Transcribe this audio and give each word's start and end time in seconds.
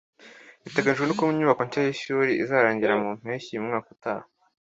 Biteganijwe 0.63 1.13
ko 1.19 1.23
inyubako 1.33 1.61
nshya 1.67 1.81
y’ishuri 1.85 2.31
izarangira 2.43 2.93
mu 3.01 3.09
mpeshyi 3.19 3.53
umwaka 3.61 3.87
utaha. 3.95 4.25